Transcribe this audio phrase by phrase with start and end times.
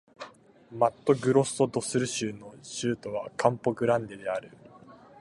[0.71, 4.49] マットグロッソ・ド・スル州の州都はカンポ・グランデである